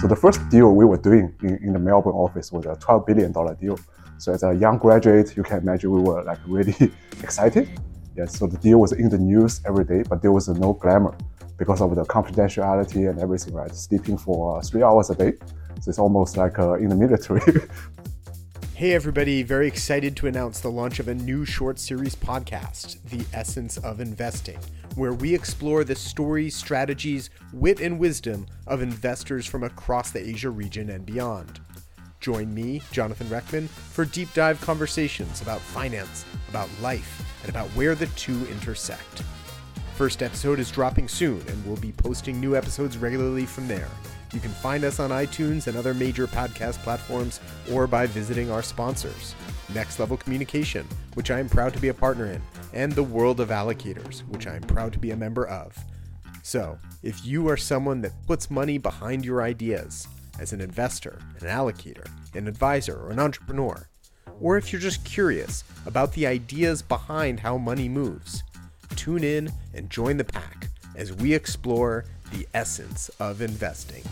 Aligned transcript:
So 0.00 0.06
the 0.06 0.14
first 0.14 0.48
deal 0.48 0.74
we 0.74 0.84
were 0.84 0.96
doing 0.96 1.34
in, 1.42 1.56
in 1.56 1.72
the 1.72 1.78
Melbourne 1.80 2.14
office 2.14 2.52
was 2.52 2.66
a 2.66 2.76
$12 2.76 3.04
billion 3.04 3.32
deal. 3.56 3.80
So 4.18 4.32
as 4.32 4.44
a 4.44 4.54
young 4.54 4.78
graduate, 4.78 5.36
you 5.36 5.42
can 5.42 5.58
imagine 5.58 5.90
we 5.90 6.00
were 6.00 6.22
like 6.22 6.38
really 6.46 6.92
excited. 7.22 7.68
Yes, 8.16 8.38
so 8.38 8.46
the 8.46 8.58
deal 8.58 8.78
was 8.78 8.92
in 8.92 9.08
the 9.08 9.18
news 9.18 9.60
every 9.66 9.84
day, 9.84 10.04
but 10.08 10.22
there 10.22 10.30
was 10.30 10.48
no 10.48 10.72
glamour 10.74 11.16
because 11.56 11.80
of 11.80 11.96
the 11.96 12.04
confidentiality 12.04 13.10
and 13.10 13.18
everything, 13.18 13.54
right? 13.54 13.74
Sleeping 13.74 14.16
for 14.16 14.58
uh, 14.58 14.62
three 14.62 14.84
hours 14.84 15.10
a 15.10 15.16
day. 15.16 15.32
So 15.80 15.88
it's 15.88 15.98
almost 15.98 16.36
like 16.36 16.60
uh, 16.60 16.74
in 16.74 16.90
the 16.90 16.96
military. 16.96 17.42
Hey, 18.78 18.92
everybody, 18.92 19.42
very 19.42 19.66
excited 19.66 20.14
to 20.18 20.28
announce 20.28 20.60
the 20.60 20.70
launch 20.70 21.00
of 21.00 21.08
a 21.08 21.14
new 21.16 21.44
short 21.44 21.80
series 21.80 22.14
podcast, 22.14 23.02
The 23.10 23.26
Essence 23.36 23.76
of 23.78 23.98
Investing, 23.98 24.60
where 24.94 25.14
we 25.14 25.34
explore 25.34 25.82
the 25.82 25.96
stories, 25.96 26.54
strategies, 26.54 27.28
wit, 27.52 27.80
and 27.80 27.98
wisdom 27.98 28.46
of 28.68 28.80
investors 28.80 29.46
from 29.46 29.64
across 29.64 30.12
the 30.12 30.24
Asia 30.24 30.50
region 30.50 30.90
and 30.90 31.04
beyond. 31.04 31.58
Join 32.20 32.54
me, 32.54 32.80
Jonathan 32.92 33.26
Rechtman, 33.26 33.66
for 33.66 34.04
deep 34.04 34.32
dive 34.32 34.60
conversations 34.60 35.42
about 35.42 35.60
finance, 35.60 36.24
about 36.48 36.70
life, 36.80 37.20
and 37.42 37.50
about 37.50 37.66
where 37.70 37.96
the 37.96 38.06
two 38.14 38.46
intersect. 38.46 39.24
First 39.96 40.22
episode 40.22 40.60
is 40.60 40.70
dropping 40.70 41.08
soon, 41.08 41.42
and 41.48 41.66
we'll 41.66 41.78
be 41.78 41.90
posting 41.90 42.38
new 42.38 42.54
episodes 42.54 42.96
regularly 42.96 43.44
from 43.44 43.66
there. 43.66 43.88
You 44.32 44.40
can 44.40 44.50
find 44.50 44.84
us 44.84 45.00
on 45.00 45.10
iTunes 45.10 45.66
and 45.66 45.76
other 45.76 45.94
major 45.94 46.26
podcast 46.26 46.78
platforms 46.78 47.40
or 47.72 47.86
by 47.86 48.06
visiting 48.06 48.50
our 48.50 48.62
sponsors 48.62 49.34
Next 49.74 49.98
Level 49.98 50.16
Communication, 50.16 50.86
which 51.14 51.30
I 51.30 51.40
am 51.40 51.48
proud 51.48 51.72
to 51.74 51.80
be 51.80 51.88
a 51.88 51.94
partner 51.94 52.26
in, 52.26 52.42
and 52.72 52.92
the 52.92 53.02
World 53.02 53.40
of 53.40 53.48
Allocators, 53.48 54.20
which 54.28 54.46
I 54.46 54.56
am 54.56 54.62
proud 54.62 54.92
to 54.92 54.98
be 54.98 55.10
a 55.10 55.16
member 55.16 55.46
of. 55.46 55.76
So, 56.42 56.78
if 57.02 57.24
you 57.24 57.48
are 57.48 57.56
someone 57.56 58.00
that 58.02 58.26
puts 58.26 58.50
money 58.50 58.78
behind 58.78 59.24
your 59.24 59.42
ideas 59.42 60.06
as 60.38 60.52
an 60.52 60.60
investor, 60.60 61.18
an 61.40 61.46
allocator, 61.46 62.06
an 62.34 62.48
advisor, 62.48 62.96
or 62.96 63.10
an 63.10 63.18
entrepreneur, 63.18 63.88
or 64.40 64.56
if 64.56 64.72
you're 64.72 64.80
just 64.80 65.04
curious 65.04 65.64
about 65.84 66.12
the 66.12 66.26
ideas 66.26 66.80
behind 66.80 67.40
how 67.40 67.58
money 67.58 67.88
moves, 67.88 68.42
tune 68.96 69.24
in 69.24 69.50
and 69.74 69.90
join 69.90 70.16
the 70.16 70.24
pack 70.24 70.68
as 70.96 71.12
we 71.12 71.34
explore 71.34 72.04
the 72.30 72.46
essence 72.54 73.08
of 73.20 73.40
investing. 73.42 74.02